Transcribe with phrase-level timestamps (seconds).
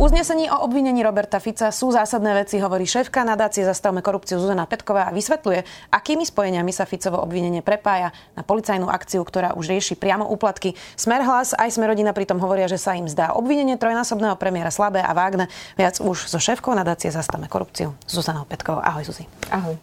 [0.00, 5.04] uznesení o obvinení Roberta Fica sú zásadné veci, hovorí šéfka nadácie Zastavme korupciu Zuzana Petková
[5.06, 10.24] a vysvetľuje, akými spojeniami sa Ficovo obvinenie prepája na policajnú akciu, ktorá už rieši priamo
[10.32, 10.72] úplatky.
[10.96, 15.12] Smer hlas aj Smerodina pritom hovoria, že sa im zdá obvinenie trojnásobného premiéra slabé a
[15.12, 15.52] vágne.
[15.76, 18.80] Viac už so šéfkou nadácie Zastavme korupciu Zuzanou Petkovou.
[18.80, 19.28] Ahoj Zuzi.
[19.52, 19.76] Ahoj.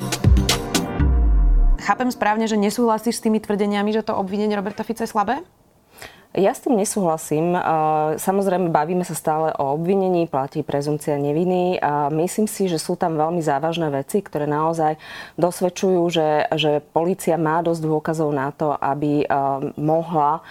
[1.78, 5.45] Chápem správne, že nesúhlasíš s tými tvrdeniami, že to obvinenie Roberta Fica je slabé?
[6.36, 7.55] Ja s tým nesúhlasím.
[8.20, 11.81] Samozrejme, bavíme sa stále o obvinení, platí prezumcia neviny.
[12.13, 15.02] Myslím si, že sú tam veľmi závažné veci, ktoré naozaj
[15.40, 19.26] dosvedčujú, že, že policia má dosť dôkazov na to, aby
[19.81, 20.45] mohla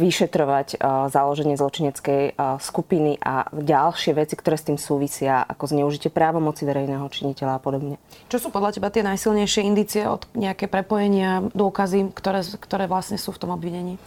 [0.00, 0.80] vyšetrovať
[1.12, 7.58] založenie zločineckej skupiny a ďalšie veci, ktoré s tým súvisia, ako zneužitie právomoci verejného činiteľa
[7.58, 8.00] a podobne.
[8.32, 13.28] Čo sú podľa teba tie najsilnejšie indície od nejaké prepojenia, dôkazy, ktoré, ktoré vlastne sú
[13.36, 14.00] v tom obvinení?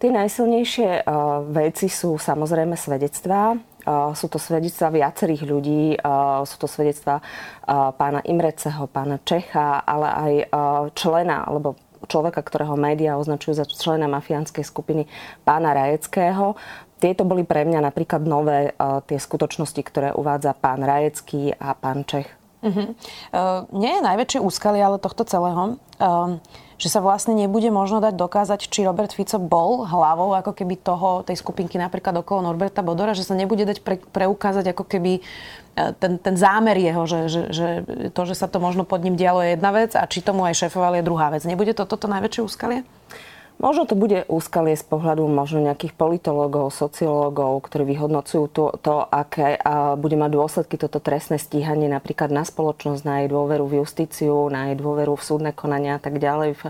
[0.00, 3.52] Tie najsilnejšie uh, veci sú samozrejme svedectvá.
[3.84, 7.20] Uh, sú to svedectvá viacerých ľudí, uh, sú to svedectvá
[8.00, 10.32] pána Imreceho, pána Čecha, ale aj
[10.96, 11.76] člena alebo
[12.08, 15.04] človeka, ktorého médiá označujú za člena mafiánskej skupiny
[15.44, 16.56] pána Rajeckého.
[16.98, 18.72] Tieto boli pre mňa napríklad nové
[19.06, 22.39] tie skutočnosti, ktoré uvádza pán Rajecký a pán Čech.
[22.60, 22.92] Uh-huh.
[23.32, 25.80] Uh, nie je najväčšie úskalie ale tohto celého.
[25.96, 26.36] Uh,
[26.80, 31.20] že sa vlastne nebude možno dať dokázať, či Robert Fico bol hlavou ako keby toho,
[31.20, 35.22] tej skupinky napríklad okolo Norberta Bodora, že sa nebude dať pre, preukázať ako keby e,
[36.00, 37.68] ten, ten zámer jeho, že, že, že
[38.16, 40.56] to, že sa to možno pod ním dialo je jedna vec a či tomu aj
[40.56, 41.44] šéfoval je druhá vec.
[41.44, 42.80] Nebude to toto najväčšie úskalie?
[43.60, 49.52] Možno to bude úskalie z pohľadu možno nejakých politológov, sociológov, ktorí vyhodnocujú to, to aké
[49.60, 54.48] a bude mať dôsledky toto trestné stíhanie napríklad na spoločnosť, na jej dôveru v justíciu,
[54.48, 56.62] na jej dôveru v súdne konania a tak ďalej, v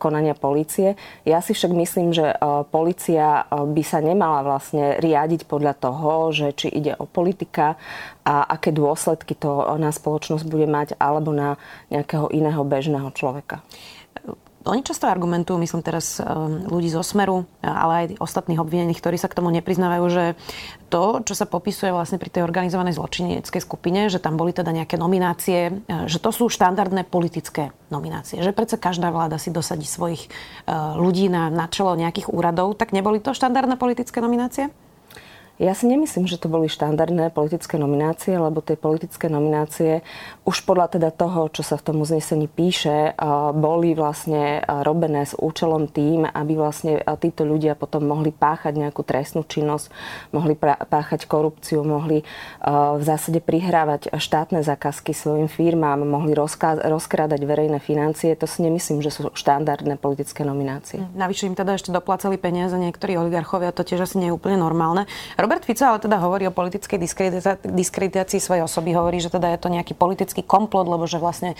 [0.00, 0.96] konania policie.
[1.28, 2.32] Ja si však myslím, že
[2.72, 7.76] policia by sa nemala vlastne riadiť podľa toho, že či ide o politika
[8.24, 11.60] a aké dôsledky to na spoločnosť bude mať alebo na
[11.92, 13.60] nejakého iného bežného človeka.
[14.66, 19.30] Oni často argumentujú, myslím teraz ehm, ľudí zo Smeru, ale aj ostatných obvinených, ktorí sa
[19.30, 20.24] k tomu nepriznávajú, že
[20.90, 24.98] to, čo sa popisuje vlastne pri tej organizovanej zločineckej skupine, že tam boli teda nejaké
[24.98, 28.42] nominácie, e, že to sú štandardné politické nominácie.
[28.42, 30.26] Že predsa každá vláda si dosadí svojich
[30.98, 34.74] ľudí na, na čelo nejakých úradov, tak neboli to štandardné politické nominácie?
[35.56, 40.04] Ja si nemyslím, že to boli štandardné politické nominácie, lebo tie politické nominácie
[40.44, 43.16] už podľa teda toho, čo sa v tom uznesení píše,
[43.56, 49.48] boli vlastne robené s účelom tým, aby vlastne títo ľudia potom mohli páchať nejakú trestnú
[49.48, 49.88] činnosť,
[50.36, 52.20] mohli páchať korupciu, mohli
[52.66, 58.36] v zásade prihrávať štátne zákazky svojim firmám, mohli rozkrádať verejné financie.
[58.36, 61.00] To si nemyslím, že sú štandardné politické nominácie.
[61.16, 65.08] Navyše im teda ešte doplácali peniaze niektorí oligarchovia, to tiež asi nie je úplne normálne.
[65.46, 66.98] Robert Fico ale teda hovorí o politickej
[67.70, 68.98] diskreditácii svojej osoby.
[68.98, 71.54] Hovorí, že teda je to nejaký politický komplot, lebo že vlastne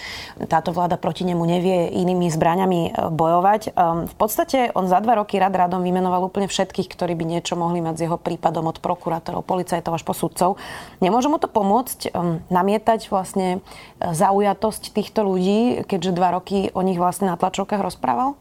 [0.51, 3.63] táto vláda proti nemu nevie inými zbraňami e, bojovať.
[3.71, 7.55] Ehm, v podstate on za dva roky rad radom vymenoval úplne všetkých, ktorí by niečo
[7.55, 10.59] mohli mať s jeho prípadom od prokurátorov, policajtov až po sudcov.
[10.99, 13.63] Nemôže mu to pomôcť ehm, namietať vlastne
[14.03, 18.35] e, zaujatosť týchto ľudí, keďže dva roky o nich vlastne na tlačovkách rozprával?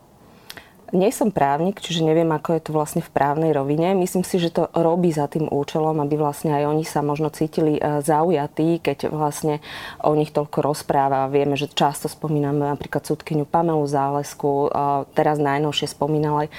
[0.94, 3.97] Nie som právnik, čiže neviem, ako je to vlastne v právnej rovine.
[3.97, 7.81] Myslím si, že to robí za tým účelom, aby vlastne aj oni sa možno cítili
[7.81, 9.66] e, zaujatí, keď vlastne
[10.06, 11.25] o nich toľko rozpráva.
[11.34, 14.78] Vieme, že často spomíname napríklad súdkyňu Pamelu Zálesku, e,
[15.18, 16.53] teraz najnovšie spomínal aj e,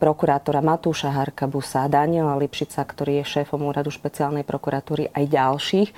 [0.00, 5.88] prokurátora Matúša Harkabusa, Daniela Lipšica, ktorý je šéfom úradu špeciálnej prokuratúry aj ďalších.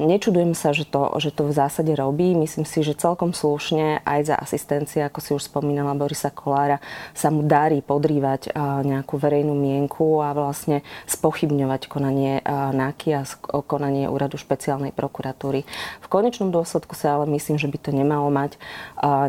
[0.00, 2.32] Nečudujem sa, že to, že to v zásade robí.
[2.38, 6.76] Myslím si, že celkom slušne aj za asistencie, ako si už spomínala Borisa Kola Kolára
[7.16, 8.52] sa mu darí podrývať
[8.84, 12.44] nejakú verejnú mienku a vlastne spochybňovať konanie
[12.76, 13.24] NAKY a
[13.64, 15.64] konanie úradu špeciálnej prokuratúry.
[16.04, 18.60] V konečnom dôsledku sa ale myslím, že by to nemalo mať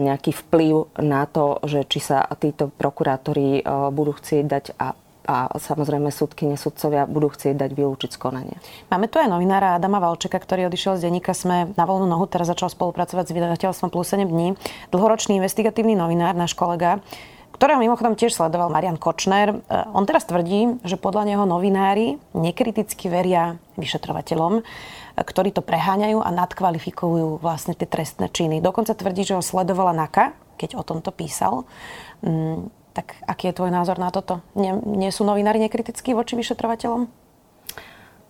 [0.04, 3.64] nejaký vplyv na to, že či sa títo prokurátori
[3.96, 4.92] budú chcieť dať a
[5.26, 8.58] a samozrejme súdky, nesudcovia budú chcieť dať vylúčiť z.
[8.90, 12.50] Máme tu aj novinára Adama Valčeka, ktorý odišiel z denníka Sme na voľnú nohu, teraz
[12.50, 14.58] začal spolupracovať s vydavateľstvom plus 7 dní.
[14.90, 17.00] Dlhoročný investigatívny novinár, náš kolega,
[17.62, 19.54] ktorého mimochodom tiež sledoval Marian Kočner.
[19.54, 19.56] E,
[19.94, 24.62] on teraz tvrdí, že podľa neho novinári nekriticky veria vyšetrovateľom, e,
[25.22, 28.66] ktorí to preháňajú a nadkvalifikujú vlastne tie trestné činy.
[28.66, 31.70] Dokonca tvrdí, že ho sledovala NAKA, keď o tomto písal.
[32.92, 34.44] Tak aký je tvoj názor na toto?
[34.52, 37.08] Nie, nie sú novinári nekritickí voči vyšetrovateľom?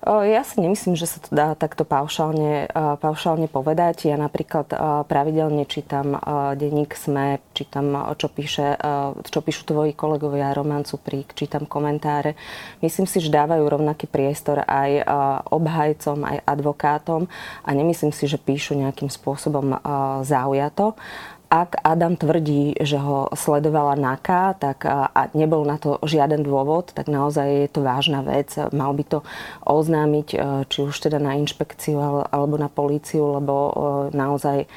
[0.01, 4.09] Ja si nemyslím, že sa to dá takto paušálne, paušálne povedať.
[4.09, 4.73] Ja napríklad
[5.05, 6.17] pravidelne čítam
[6.57, 8.81] denník SME, čítam, čo, píše,
[9.29, 12.33] čo píšu tvoji kolegovia, Roman Cuprík, čítam komentáre.
[12.81, 15.05] Myslím si, že dávajú rovnaký priestor aj
[15.53, 17.29] obhajcom, aj advokátom
[17.61, 19.77] a nemyslím si, že píšu nejakým spôsobom
[20.25, 20.97] zaujato
[21.51, 27.11] ak Adam tvrdí, že ho sledovala NAKA tak a nebol na to žiaden dôvod, tak
[27.11, 28.55] naozaj je to vážna vec.
[28.71, 29.19] Mal by to
[29.67, 30.37] oznámiť e,
[30.71, 31.99] či už teda na inšpekciu
[32.31, 33.71] alebo na políciu, lebo e,
[34.15, 34.67] naozaj e,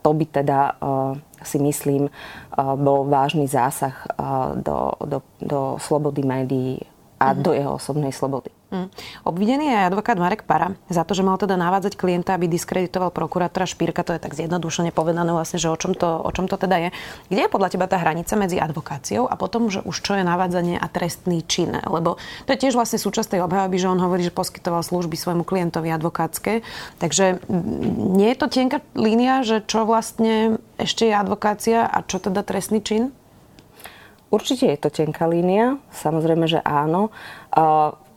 [0.00, 0.80] to by teda
[1.38, 2.10] si myslím,
[2.58, 3.94] bol vážny zásah
[4.58, 6.82] do, do, do slobody médií
[7.22, 7.42] a mm-hmm.
[7.46, 8.57] do jeho osobnej slobody.
[8.68, 8.92] Mm.
[9.24, 13.64] Obvinený je advokát Marek Para za to, že mal teda navádzať klienta, aby diskreditoval prokurátora
[13.64, 14.04] Špírka.
[14.04, 16.88] To je tak zjednodušene povedané vlastne, že o čom, to, o čom to teda je.
[17.32, 20.76] Kde je podľa teba tá hranica medzi advokáciou a potom, že už čo je navádzanie
[20.76, 21.80] a trestný čin?
[21.80, 25.48] Lebo to je tiež vlastne súčasť tej obhajoby, že on hovorí, že poskytoval služby svojmu
[25.48, 26.60] klientovi advokátske.
[27.00, 27.40] Takže
[27.96, 32.84] nie je to tenká línia, že čo vlastne ešte je advokácia a čo teda trestný
[32.84, 33.16] čin?
[34.28, 37.08] Určite je to tenká línia, samozrejme, že áno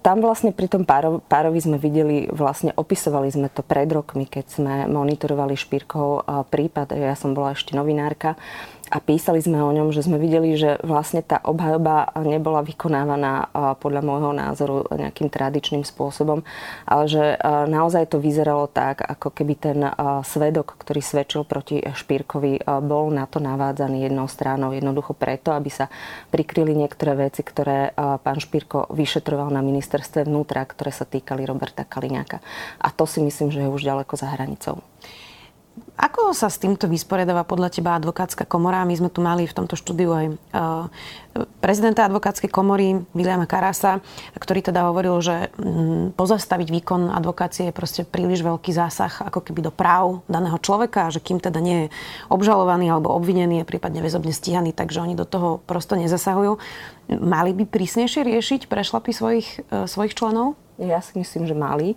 [0.02, 4.46] tam vlastne pri tom párovi, párovi sme videli, vlastne opisovali sme to pred rokmi, keď
[4.50, 6.98] sme monitorovali Špírkov prípad.
[6.98, 8.34] Ja som bola ešte novinárka
[8.92, 13.48] a písali sme o ňom, že sme videli, že vlastne tá obhajoba nebola vykonávaná
[13.80, 16.44] podľa môjho názoru nejakým tradičným spôsobom,
[16.84, 17.40] ale že
[17.72, 19.80] naozaj to vyzeralo tak, ako keby ten
[20.28, 25.88] svedok, ktorý svedčil proti Špírkovi, bol na to navádzaný jednou stranou, jednoducho preto, aby sa
[26.28, 32.44] prikryli niektoré veci, ktoré pán Špírko vyšetroval na ministerstve vnútra, ktoré sa týkali Roberta Kaliňáka.
[32.84, 34.84] A to si myslím, že je už ďaleko za hranicou.
[36.02, 38.82] Ako sa s týmto vysporiadáva podľa teba advokátska komora?
[38.90, 40.36] My sme tu mali v tomto štúdiu aj e,
[41.62, 44.02] prezidenta advokátskej komory Williama Karasa,
[44.34, 49.70] ktorý teda hovoril, že mm, pozastaviť výkon advokácie je proste príliš veľký zásah ako keby
[49.70, 51.94] do práv daného človeka, že kým teda nie je
[52.34, 56.58] obžalovaný alebo obvinený, je prípadne väzobne stíhaný, takže oni do toho prosto nezasahujú.
[57.14, 60.58] Mali by prísnejšie riešiť prešlapy svojich, e, svojich členov?
[60.82, 61.94] Ja si myslím, že mali.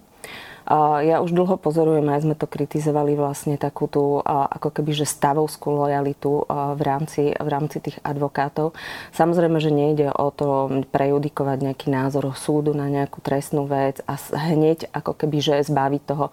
[1.05, 5.69] Ja už dlho pozorujem, aj sme to kritizovali vlastne takú tú ako keby, že stavovskú
[5.77, 8.73] lojalitu v rámci, v rámci tých advokátov.
[9.13, 14.89] Samozrejme, že nejde o to prejudikovať nejaký názor súdu na nejakú trestnú vec a hneď
[14.97, 16.33] ako keby, že zbaviť toho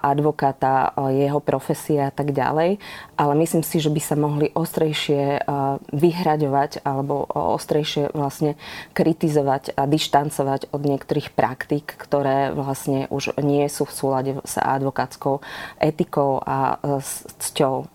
[0.00, 2.80] advokáta, jeho profesie a tak ďalej.
[3.20, 5.44] Ale myslím si, že by sa mohli ostrejšie
[5.92, 8.56] vyhraďovať alebo ostrejšie vlastne
[8.96, 15.42] kritizovať a dištancovať od niektorých praktík, ktoré vlastne už nie sú v súlade s advokátskou
[15.82, 17.90] etikou a e, s cťou.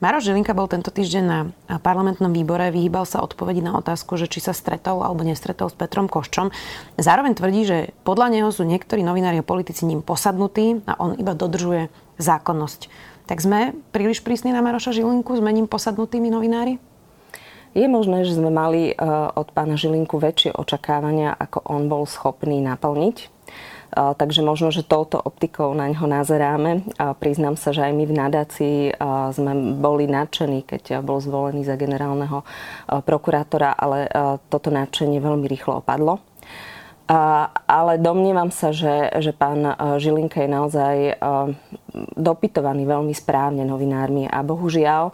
[0.00, 1.52] Maro Žilinka bol tento týždeň na
[1.84, 6.08] parlamentnom výbore, vyhýbal sa odpovedi na otázku, že či sa stretol alebo nestretol s Petrom
[6.08, 6.48] Koščom.
[6.96, 11.36] Zároveň tvrdí, že podľa neho sú niektorí novinári a politici ním posadnutí a on iba
[11.36, 12.88] dodržuje zákonnosť.
[13.28, 16.80] Tak sme príliš prísni na Maroša Žilinku, sme ním posadnutými novinári?
[17.76, 18.94] Je možné, že sme mali e,
[19.36, 23.30] od pána Žilinku väčšie očakávania, ako on bol schopný naplniť.
[23.90, 26.86] Takže možno, že touto optikou na ňo nazeráme.
[27.18, 28.78] Priznám sa, že aj my v nadácii
[29.34, 29.52] sme
[29.82, 32.46] boli nadšení, keď bol zvolený za generálneho
[32.86, 34.06] prokurátora, ale
[34.46, 36.22] toto nadšenie veľmi rýchlo opadlo.
[37.66, 40.96] Ale domnievam sa, že, že pán Žilinka je naozaj
[42.14, 45.10] dopytovaný veľmi správne novinármi a bohužiaľ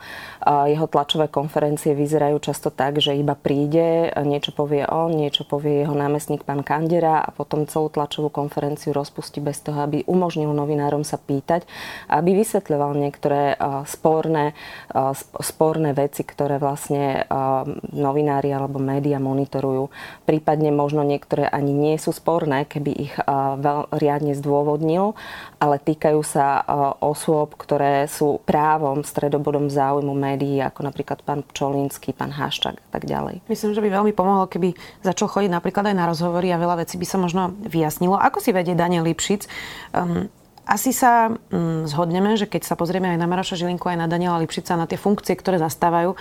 [0.46, 5.96] jeho tlačové konferencie vyzerajú často tak, že iba príde, niečo povie on, niečo povie jeho
[5.96, 11.16] námestník pán Kandera a potom celú tlačovú konferenciu rozpustí bez toho, aby umožnil novinárom sa
[11.16, 11.64] pýtať,
[12.12, 13.56] aby vysvetľoval niektoré
[13.88, 14.52] sporné,
[15.40, 17.24] sporné veci, ktoré vlastne
[17.94, 19.88] novinári alebo média monitorujú.
[20.28, 23.14] Prípadne možno niektoré ani nie sú sporné, keby ich
[23.94, 25.16] riadne zdôvodnil,
[25.62, 26.65] ale týkajú sa
[26.98, 33.06] osôb, ktoré sú právom stredobodom záujmu médií, ako napríklad pán Pčolínsky, pán Haščák a tak
[33.06, 33.46] ďalej.
[33.46, 34.74] Myslím, že by veľmi pomohlo, keby
[35.06, 38.18] začal chodiť napríklad aj na rozhovory a veľa vecí by sa možno vyjasnilo.
[38.18, 39.46] Ako si vedie Daniel Lipšic?
[39.94, 40.26] Um,
[40.66, 44.42] asi sa hm, zhodneme, že keď sa pozrieme aj na Maroša Žilinku, aj na Daniela
[44.42, 46.18] Lipšica, na tie funkcie, ktoré zastávajú,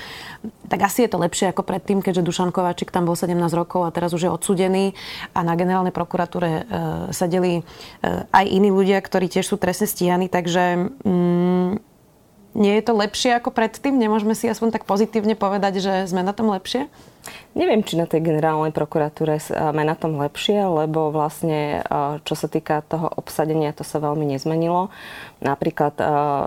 [0.70, 3.90] tak asi je to lepšie ako predtým, keďže Dušan Kováčik tam bol 17 rokov a
[3.90, 4.94] teraz už je odsudený
[5.34, 6.62] a na generálnej prokuratúre e,
[7.10, 7.62] sedeli e,
[8.30, 11.95] aj iní ľudia, ktorí tiež sú trestne stíhaní, takže hm,
[12.56, 14.00] Nie je to lepšie ako predtým?
[14.00, 16.88] Nemôžeme si aspoň tak pozitívne povedať, že sme na tom lepšie?
[17.58, 21.82] Neviem, či na tej generálnej prokuratúre sme na tom lepšie, lebo vlastne
[22.22, 24.94] čo sa týka toho obsadenia, to sa veľmi nezmenilo.
[25.42, 25.98] Napríklad,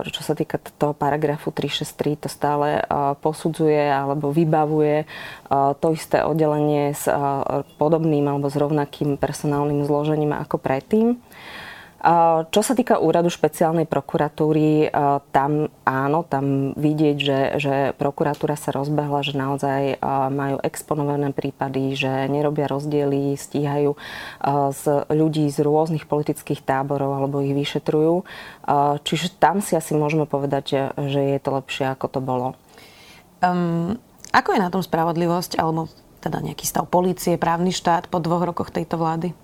[0.09, 2.81] čo sa týka toho paragrafu 363, to stále
[3.21, 5.05] posudzuje alebo vybavuje
[5.83, 7.05] to isté oddelenie s
[7.77, 11.21] podobným alebo s rovnakým personálnym zložením ako predtým.
[12.55, 14.87] Čo sa týka úradu špeciálnej prokuratúry,
[15.35, 19.99] tam áno, tam vidieť, že, že prokuratúra sa rozbehla, že naozaj
[20.31, 23.99] majú exponované prípady, že nerobia rozdiely, stíhajú
[24.71, 28.23] z ľudí z rôznych politických táborov alebo ich vyšetrujú.
[29.02, 32.55] Čiže tam si asi môžeme povedať, že, že je to lepšie, ako to bolo.
[33.43, 33.99] Um,
[34.31, 35.90] ako je na tom spravodlivosť alebo
[36.23, 39.35] teda nejaký stav policie, právny štát po dvoch rokoch tejto vlády?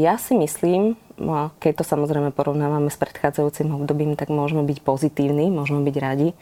[0.00, 1.00] Ja si myslím,
[1.60, 6.36] keď to samozrejme porovnávame s predchádzajúcim obdobím, tak môžeme byť pozitívni, môžeme byť radi.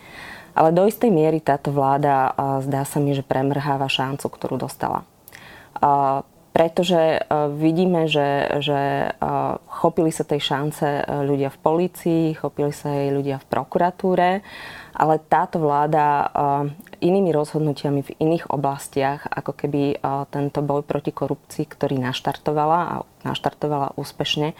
[0.54, 5.06] Ale do istej miery táto vláda zdá sa mi, že premrháva šancu, ktorú dostala.
[6.54, 7.26] Pretože
[7.58, 9.10] vidíme, že, že
[9.66, 10.86] chopili sa tej šance
[11.26, 14.46] ľudia v polícii, chopili sa jej ľudia v prokuratúre
[14.94, 16.30] ale táto vláda
[17.02, 19.98] inými rozhodnutiami v iných oblastiach, ako keby
[20.30, 22.94] tento boj proti korupcii, ktorý naštartovala a
[23.26, 24.54] naštartovala úspešne,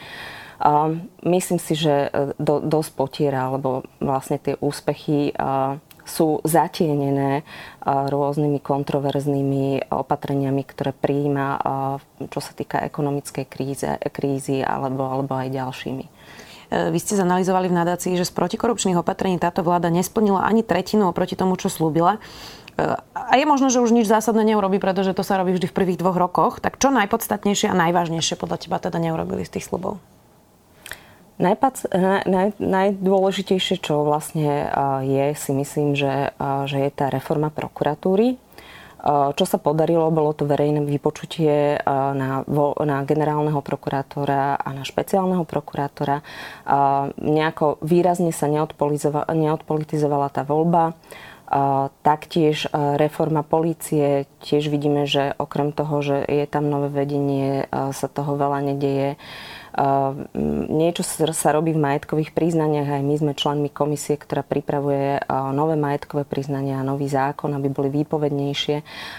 [1.23, 2.11] myslím si, že
[2.43, 5.31] do, dosť potiera, lebo vlastne tie úspechy
[6.05, 7.43] sú zatienené
[7.85, 11.47] rôznymi kontroverznými opatreniami, ktoré prijíma,
[12.29, 16.05] čo sa týka ekonomickej kríze, krízy alebo, alebo aj ďalšími.
[16.71, 21.11] E, vy ste zanalizovali v nadácii, že z protikorupčných opatrení táto vláda nesplnila ani tretinu
[21.11, 22.17] oproti tomu, čo slúbila.
[22.17, 25.77] E, a je možno, že už nič zásadné neurobí, pretože to sa robí vždy v
[25.77, 26.59] prvých dvoch rokoch.
[26.59, 30.01] Tak čo najpodstatnejšie a najvážnejšie podľa teba teda neurobili z tých slubov?
[31.35, 31.91] Najpac,
[32.31, 34.71] naj, najdôležitejšie, čo vlastne
[35.03, 36.31] je, si myslím, že,
[36.71, 38.39] že je tá reforma prokuratúry.
[39.37, 42.41] Čo sa podarilo, bolo to verejné vypočutie na,
[42.81, 46.25] na generálneho prokurátora a na špeciálneho prokurátora.
[47.21, 50.97] Nejako výrazne sa neodpolitizovala tá voľba.
[52.01, 58.41] Taktiež reforma polície, tiež vidíme, že okrem toho, že je tam nové vedenie, sa toho
[58.41, 59.21] veľa nedeje.
[60.71, 61.03] Niečo
[61.35, 66.79] sa robí v majetkových priznaniach, aj my sme členmi komisie, ktorá pripravuje nové majetkové priznania
[66.79, 68.77] a nový zákon, aby boli výpovednejšie,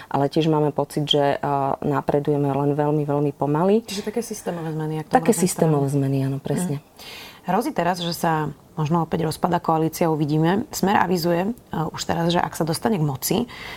[0.08, 1.36] ale tiež máme pocit, že
[1.84, 3.84] napredujeme len veľmi, veľmi pomaly.
[3.84, 5.04] Čiže také systémové zmeny.
[5.04, 6.80] Ak také systémové zmeny, áno, presne.
[6.80, 7.44] Mm.
[7.46, 10.66] Hrozí teraz, že sa možno opäť rozpada koalícia, uvidíme.
[10.74, 13.36] Smer avizuje uh, už teraz, že ak sa dostane k moci,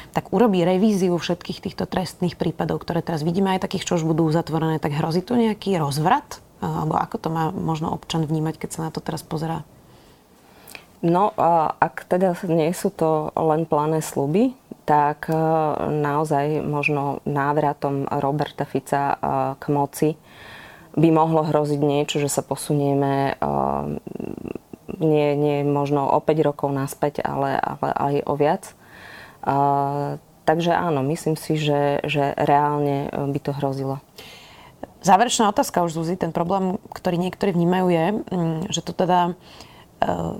[0.09, 4.25] tak urobí revíziu všetkých týchto trestných prípadov, ktoré teraz vidíme, aj takých, čo už budú
[4.25, 4.81] uzatvorené.
[4.81, 6.41] Tak hrozí tu nejaký rozvrat?
[6.59, 9.63] Alebo ako to má možno občan vnímať, keď sa na to teraz pozerá?
[10.99, 11.31] No,
[11.79, 14.51] ak teda nie sú to len plané sluby,
[14.83, 15.31] tak
[15.87, 19.15] naozaj možno návratom Roberta Fica
[19.55, 20.19] k moci
[20.99, 23.39] by mohlo hroziť niečo, že sa posunieme
[24.99, 28.63] nie, nie možno o 5 rokov naspäť, ale, ale aj o viac.
[30.43, 34.01] Takže áno, myslím si, že, že reálne by to hrozilo.
[34.99, 36.19] Záverečná otázka už, Zuzi.
[36.19, 39.33] Ten problém, ktorý niektorí vnímajú je, mm, že to teda e,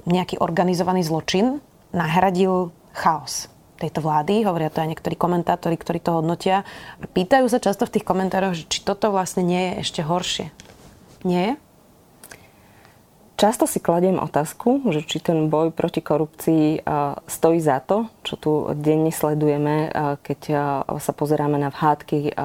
[0.04, 1.64] nejaký organizovaný zločin
[1.96, 3.48] nahradil chaos
[3.80, 6.68] tejto vlády, hovoria to aj niektorí komentátori, ktorí to hodnotia.
[7.00, 10.52] A pýtajú sa často v tých komentároch, či toto vlastne nie je ešte horšie.
[11.24, 11.54] Nie je?
[13.40, 16.84] Často si kladiem otázku, že či ten boj proti korupcii
[17.24, 19.88] stojí za to, čo tu denne sledujeme,
[20.20, 20.40] keď
[21.00, 22.36] sa pozeráme na vhádky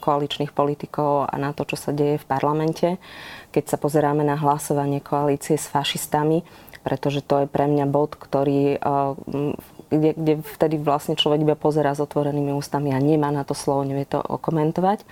[0.00, 2.96] koaličných politikov a na to, čo sa deje v parlamente,
[3.52, 6.40] keď sa pozeráme na hlasovanie koalície s fašistami,
[6.80, 8.80] pretože to je pre mňa bod, ktorý
[9.92, 13.84] kde, kde vtedy vlastne človek iba pozerá s otvorenými ústami a nemá na to slovo,
[13.84, 15.04] nevie to komentovať.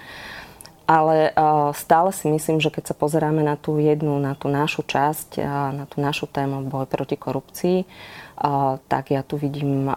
[0.85, 1.33] Ale
[1.73, 5.39] stále si myslím, že keď sa pozeráme na tú jednu, na tú našu časť,
[5.73, 7.87] na tú našu tému boj proti korupcii,
[8.91, 9.95] tak ja tu vidím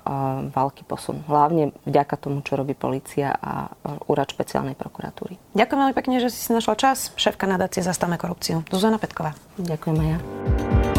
[0.54, 1.26] veľký posun.
[1.26, 3.74] Hlavne vďaka tomu, čo robí policia a
[4.06, 5.42] úrad špeciálnej prokuratúry.
[5.58, 7.10] Ďakujem veľmi pekne, že si si našla čas.
[7.18, 8.62] Šéfka nadácie Zastavme korupciu.
[8.70, 9.34] Zuzana Petková.
[9.58, 10.20] Ďakujem aj ja.